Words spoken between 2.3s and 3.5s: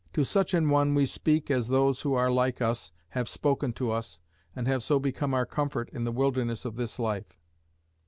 like us have